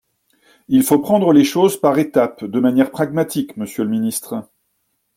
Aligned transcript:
Il 0.67 0.81
faut 0.81 0.97
prendre 0.97 1.31
les 1.31 1.43
choses 1.43 1.79
par 1.79 1.99
étapes, 1.99 2.43
de 2.43 2.59
manière 2.59 2.89
pragmatique, 2.89 3.55
monsieur 3.55 3.83
le 3.83 3.91
ministre. 3.91 4.49